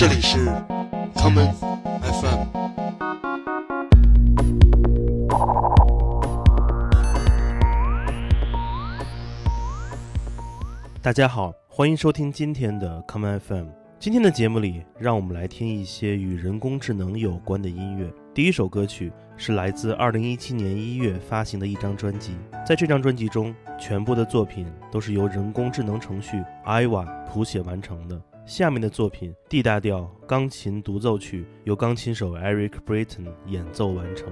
[0.00, 0.38] 这里是
[1.14, 1.52] common
[2.00, 2.46] FM。
[11.02, 13.66] 大家好，欢迎收听今天的 common FM。
[13.98, 18.10] 今天的节目里，让我们来听一些与人工智能有关的音乐。
[18.32, 28.18] 第一首歌曲是来自2017年1月发行的一张专辑，在这张专辑中，全部的作品都是由人工智能程序 Iva 谱写完成的。
[28.50, 34.26] 下面的作品 D 大调钢琴独奏曲由钢琴手 Eric Britton 演奏完成。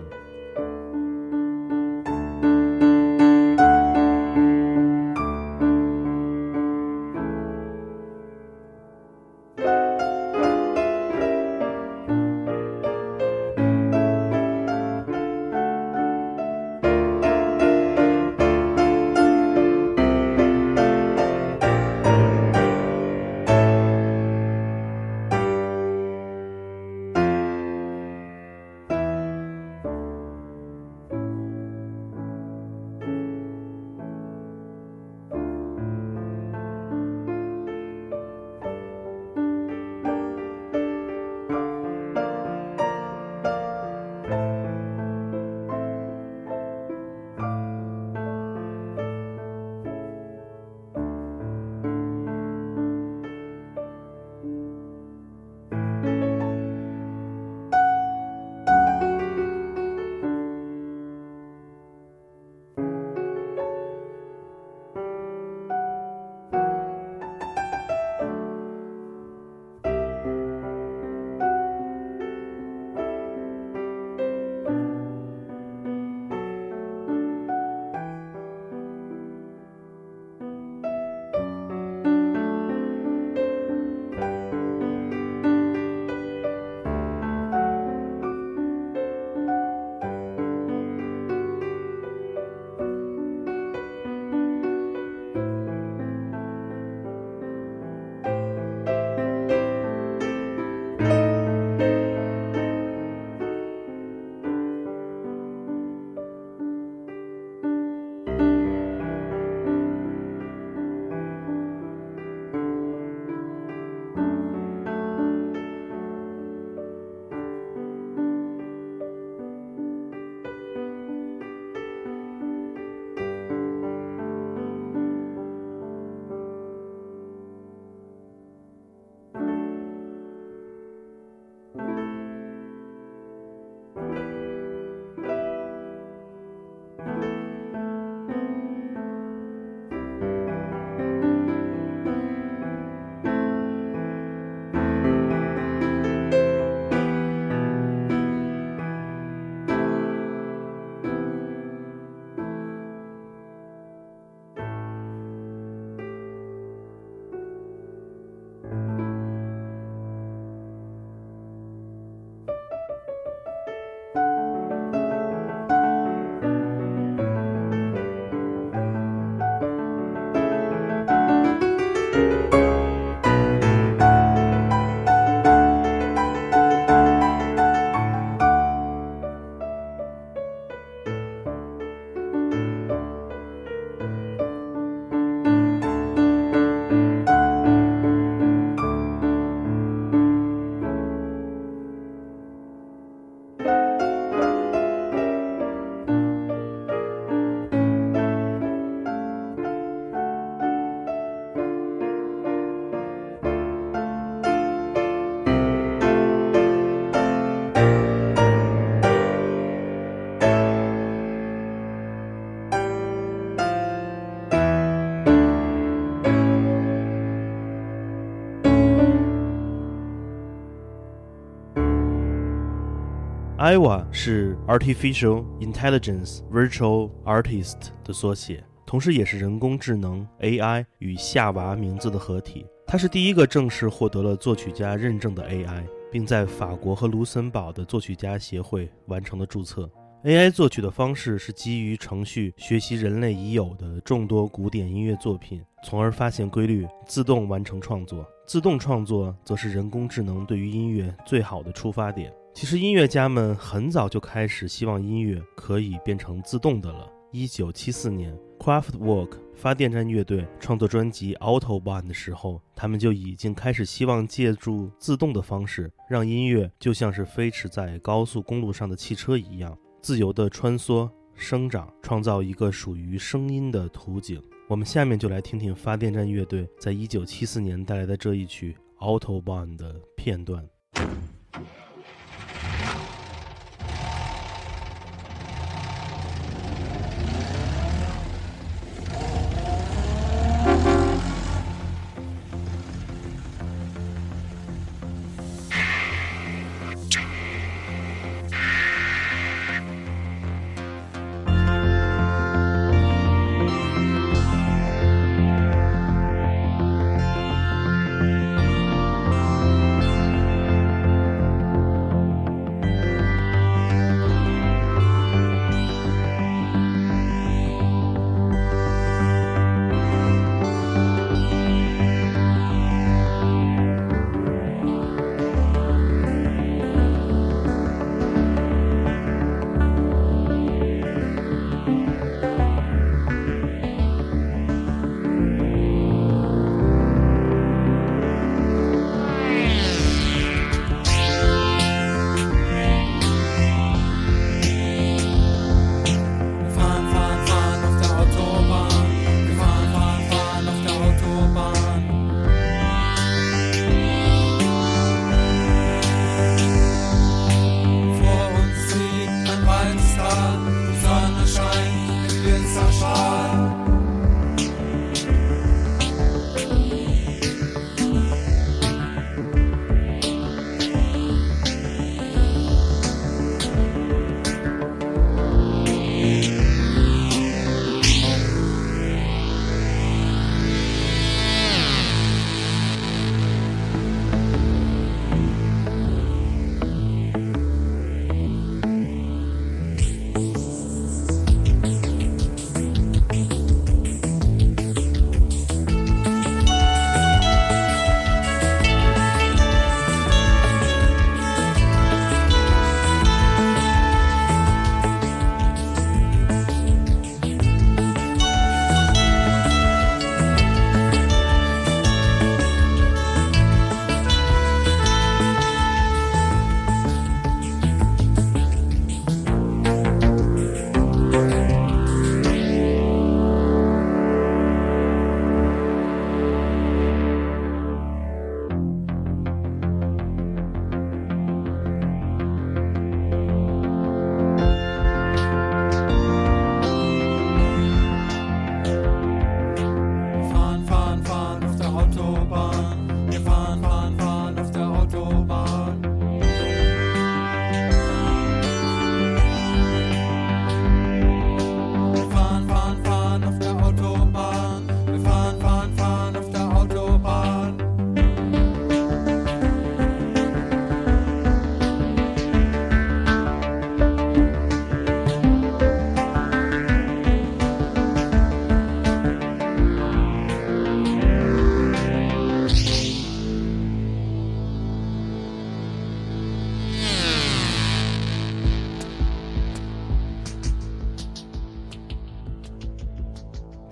[223.68, 232.64] IVA 是 Artificial Intelligence Virtual Artist 的缩写，同时也是人工智能 AI 与夏娃名字的合体。
[232.86, 239.86] 它是第一个正式获得了作曲家认证的 AI，并在法国和卢森堡的作曲家协会完成了注册。
[240.24, 248.26] AI 作曲的方式是基于程序学习人类已有的众多古典音乐作品，从而发现规律，自动完成创作。
[248.46, 252.32] 自动创作则是人工智能对于音乐最好的出发点。
[252.60, 257.08] 其实音乐家们很早就开始希望音乐可以变成自动的了。
[257.30, 274.42] 一九七四年，Craftwork 发电站乐队创作专辑《Autobahn》的时候，他们就已经开始希望借助自动的方式，让音乐就像是飞驰在高速公路上的汽车一样，自由地穿梭、生长，创造一个属于声音的图景。
[274.66, 278.74] 我们下面就来听听发电站乐队在一九七四年带来的这一曲
[279.20, 280.68] 《Autobahn》的片段。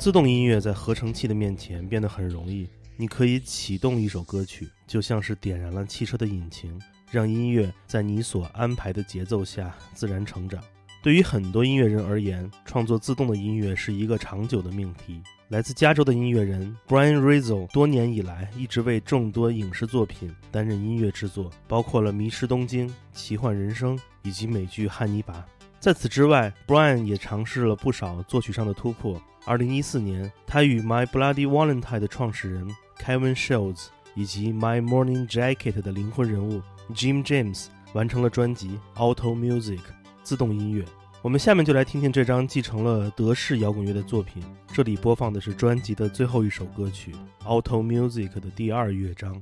[0.07, 2.69] 自动音乐在合成器的面前变得很容易。
[2.97, 10.63] 你可以启动一首歌曲，就像是点燃了汽车的引擎，让音乐在你所安排的节奏下自然成长。
[11.03, 15.21] 对于很多音乐人而言，创作自动的音乐是一个长久的命题。
[15.49, 25.35] 来自加州的音乐人 Brian Rizzo 多年以来一直为众多影视作品担任音乐制作，包括了《迷失东京》《奇幻人生》以及美剧《汉尼拔》。
[25.81, 29.21] 在此之外，Brian 也尝试了不少作曲上的突破。
[29.47, 33.87] 2014年，他与 My Bloody Valentine 的创始人 Kevin Shields
[34.17, 36.61] 以及 My Morning Jacket 的灵魂人物
[36.93, 39.79] Jim James 完成了专辑《Auto Music》
[40.25, 40.85] 自动音乐。
[41.23, 44.43] 我们下面就来听听这张继承了德式摇滚乐的作品。
[44.73, 47.15] 这里播放的是专辑的最后一首歌曲
[47.47, 49.41] 《Auto Music》的第二乐章。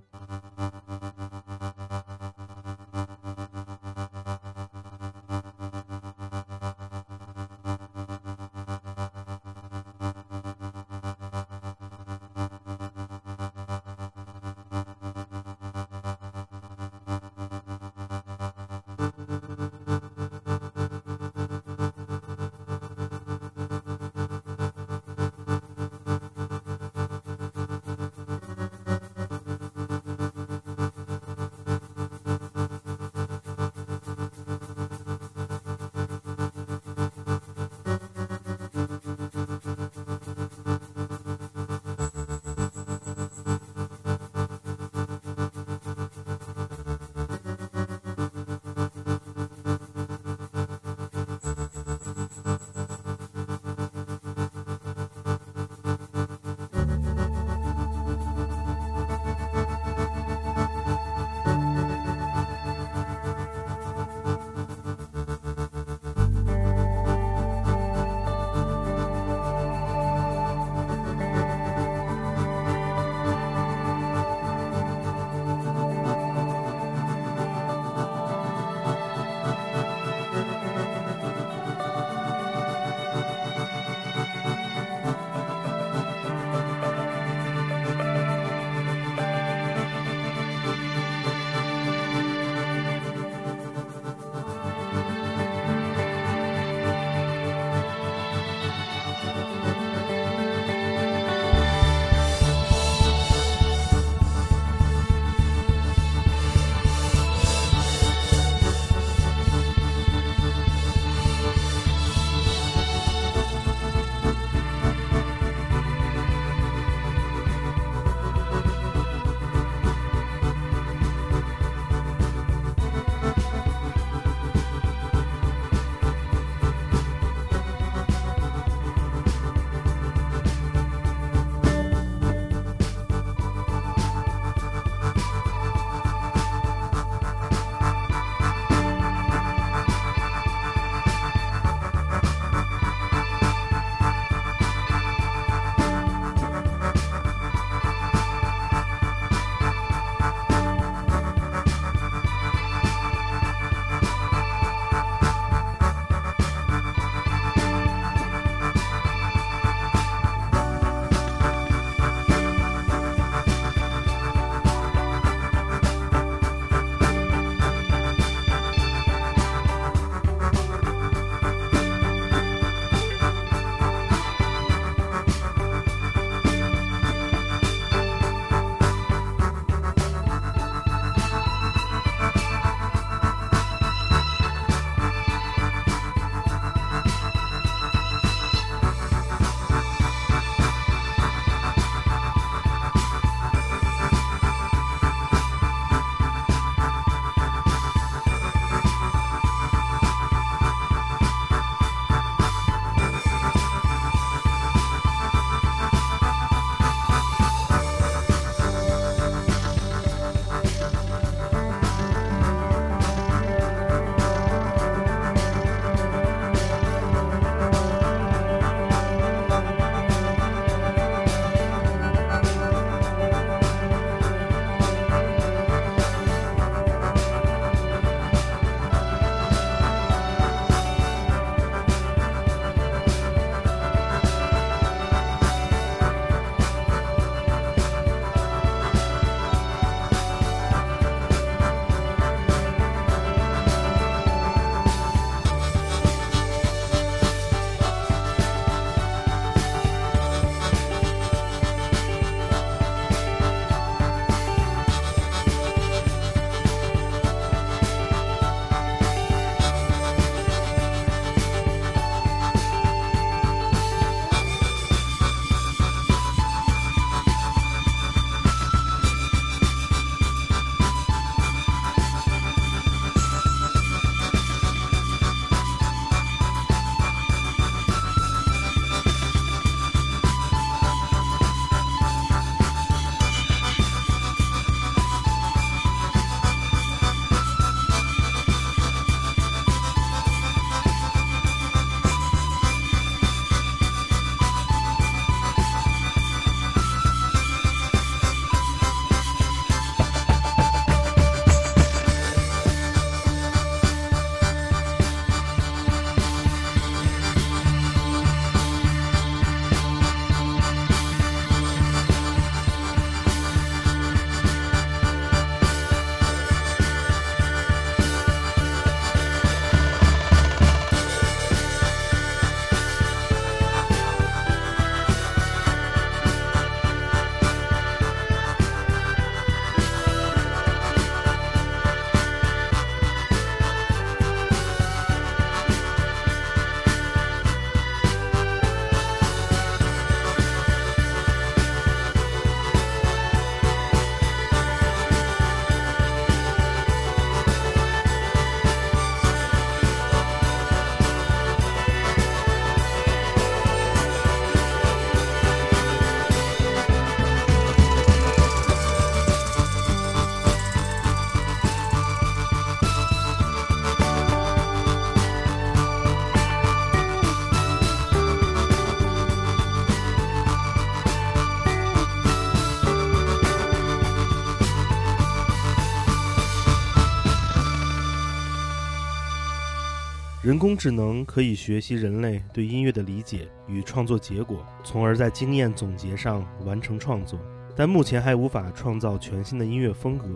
[380.64, 387.38] 人工智能可以学习人类对音乐的理解与创作结果，从而在经验总结上完成创作。
[387.76, 390.26] 但目前还无法创造全新的音乐风格，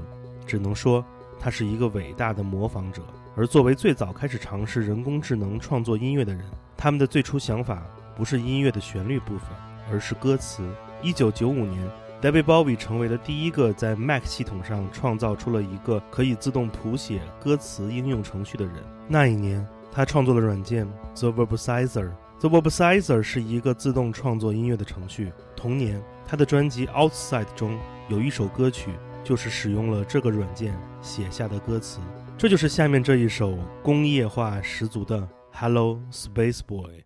[0.47, 1.03] 只能说
[1.41, 3.01] 它是一个伟大的模仿者。
[3.35, 6.45] 而作为最早开始尝试人工智能创作音乐的人，
[6.77, 9.49] 他们的最初想法不是音乐的旋律部分，
[9.91, 10.63] 而是歌词。
[11.01, 18.75] 一九九五年，David Bowie 成为了第一个在 Mac 系统上创造出了一个可以自动谱写歌词应用程序的人。
[19.09, 22.11] 那一年，他创作了软件 The Verb Sizer。
[22.41, 25.33] The Verb Sizer 是一个自动创作音乐的程序。
[25.57, 27.77] 同年，他的专辑 Outside 中
[28.09, 28.91] 有一首歌曲
[29.25, 31.99] 就是使用了这个软件写下的歌词。
[32.37, 35.19] 这就是下面这一首工业化十足的
[35.53, 37.03] 《Hello Space Boy》。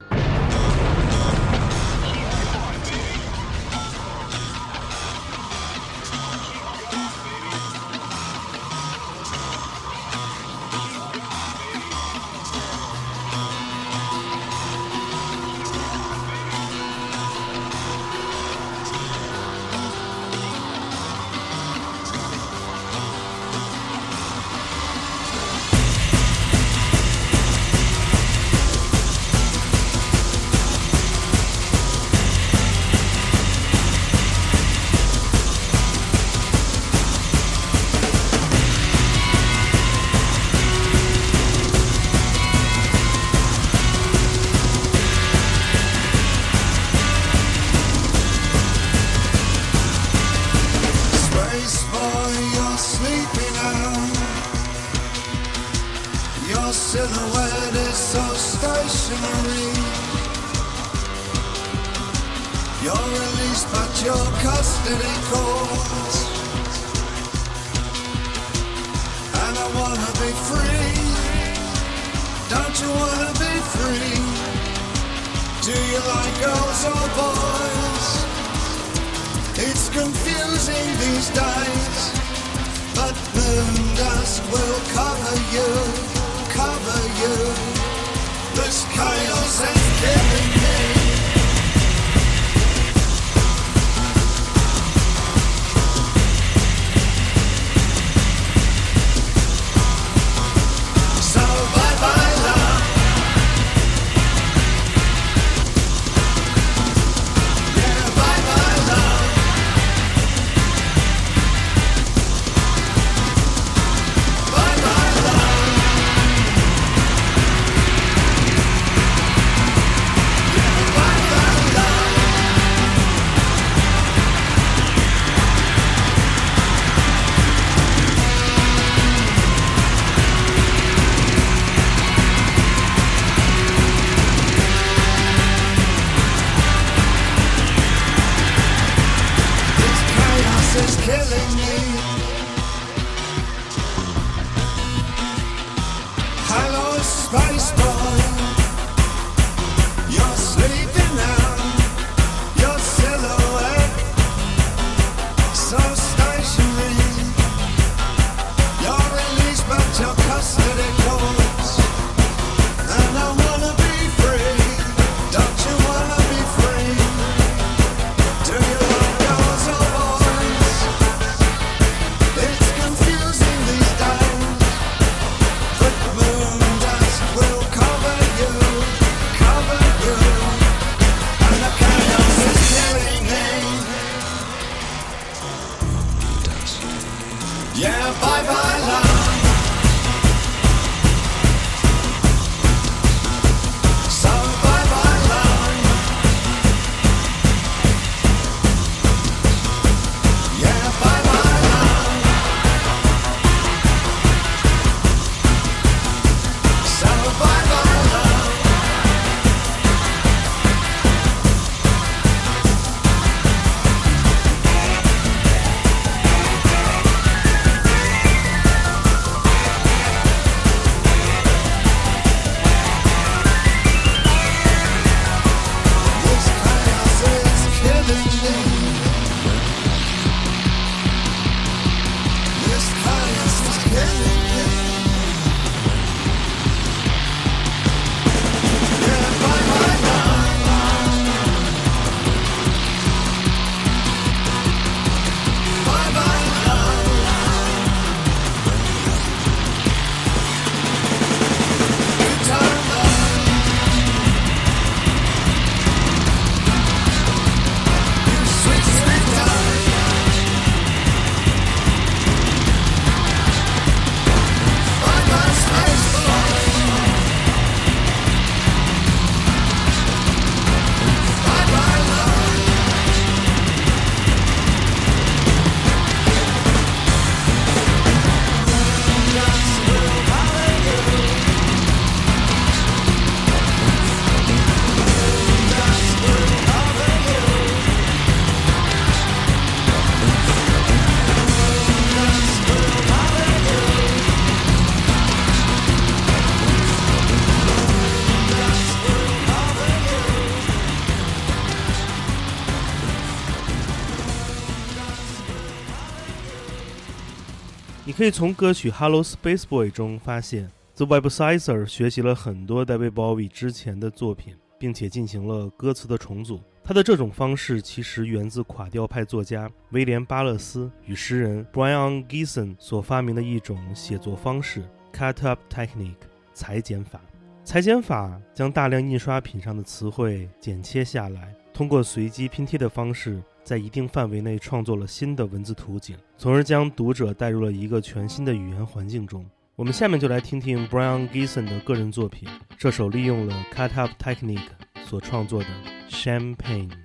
[308.23, 316.61] 可以从歌曲《Hello Space Boy》中发现，The Websizer 学习了很多 David Bowie 之前的作品，并且进行了歌词的重组。
[316.85, 326.15] 他的这种方式其实源自垮掉派作家威廉·巴勒斯与诗人 Brian gieson 所发明的一种写作方式 ——Cut Up Technique（
[326.55, 327.21] 裁剪法）。
[327.67, 339.45] 裁剪法将大量印刷品上的词汇剪切下来，通过随机拼贴的方式，在一定范围内创作了新的文字图景，从而将读者带入了一个全新的语言环境中。
[339.77, 344.69] 我们下面就来听听 Brian Geeson 的个人作品，这首利用了 Cut Up Technique
[345.05, 345.69] 所创作的
[346.13, 347.02] 《》。Champagne!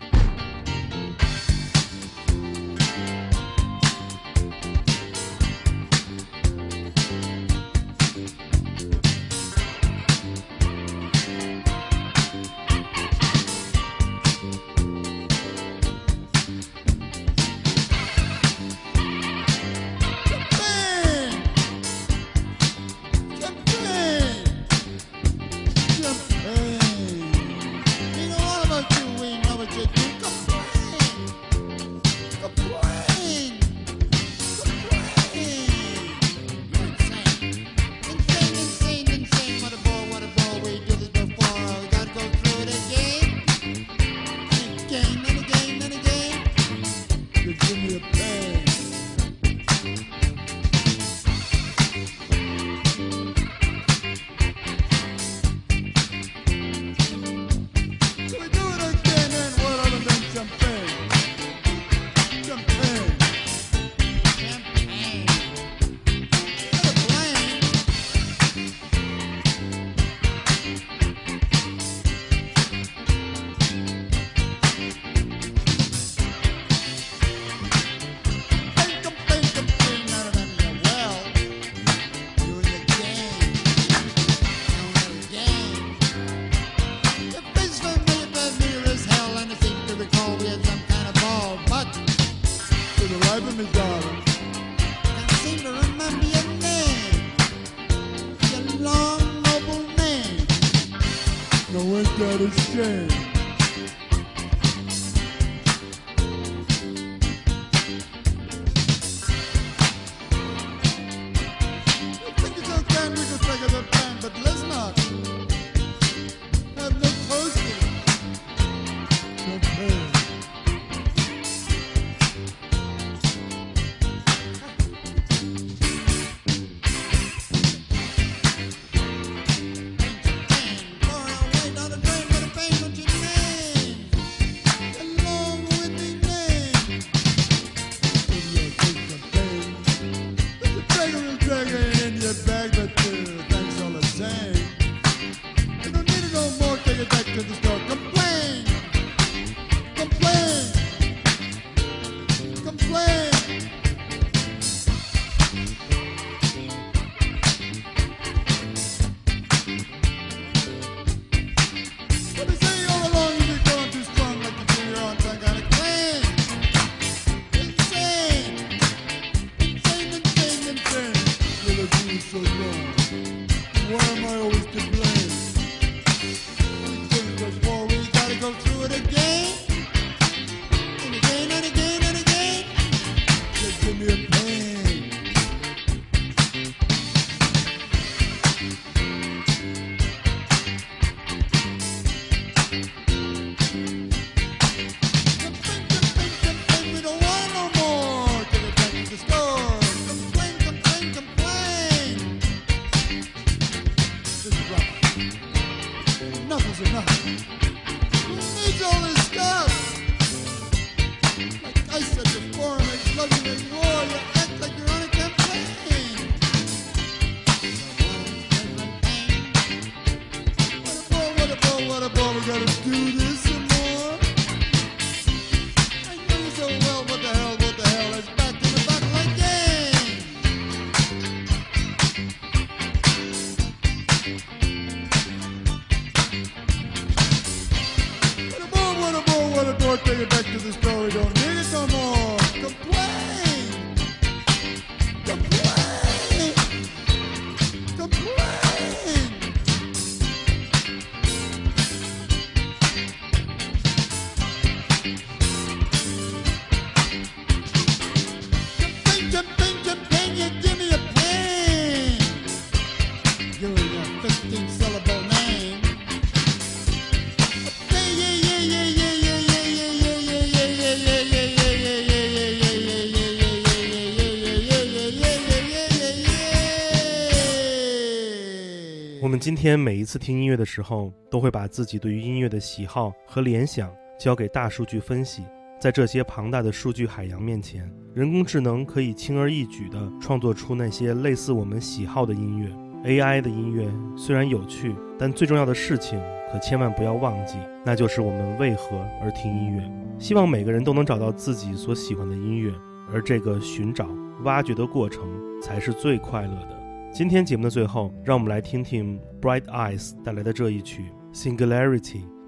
[279.57, 285.41] 天每一次听音乐的时候，都会把自己对于音乐的喜好和联想交给大数据分析。
[285.79, 292.69] 在这些庞大的数据海洋面前，人工智能可以轻而易举地创作出那些类似我们喜好的音乐。
[293.03, 299.91] AI 的音乐虽然有趣，但最重要的事情可千万不要忘记，那就是我们为何而听音乐。
[300.19, 302.71] 希望每个人都能找到自己所喜欢的音乐，
[303.11, 304.07] 而这个寻找、
[304.43, 305.23] 挖掘的过程
[305.59, 306.77] 才是最快乐的。
[307.17, 311.99] 今天节目的最后，让我们来听听 Bright Eyes 带来的这一曲《Singularity》。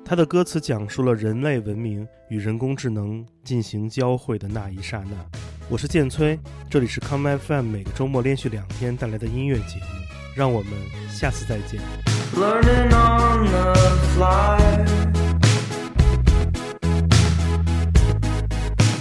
[0.05, 5.39] 它的歌词讲述了人类文明与人工智能进行交汇的那一刹那。
[5.69, 10.35] 我是建崔，这里是 Come FM 每个周末连续两天带来的音乐节目。
[10.35, 10.71] 让我们
[11.09, 11.81] 下次再见。
[12.35, 13.73] learning on the
[14.13, 14.59] fly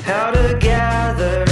[0.07, 1.48] how to gather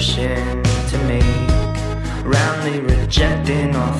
[0.00, 1.22] to make,
[2.24, 3.99] roundly rejecting all